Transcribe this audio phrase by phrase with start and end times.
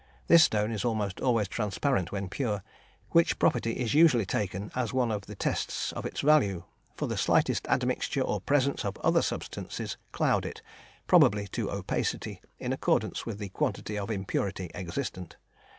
[0.25, 2.63] This stone is almost always transparent when pure,
[3.11, 6.63] which property is usually taken as one of the tests of its value,
[6.95, 10.63] for the slightest admixture or presence of other substances cloud it,
[11.05, 15.35] probably to opacity, in accordance with the quantity of impurity existent.